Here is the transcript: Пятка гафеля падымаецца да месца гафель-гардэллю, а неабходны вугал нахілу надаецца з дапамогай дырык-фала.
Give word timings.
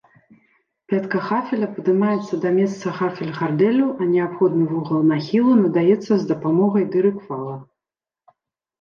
Пятка 0.93 1.19
гафеля 1.27 1.67
падымаецца 1.75 2.39
да 2.47 2.55
месца 2.57 2.95
гафель-гардэллю, 2.97 3.87
а 3.99 4.09
неабходны 4.15 4.65
вугал 4.75 5.01
нахілу 5.13 5.53
надаецца 5.63 6.13
з 6.17 6.23
дапамогай 6.35 6.93
дырык-фала. 6.93 7.55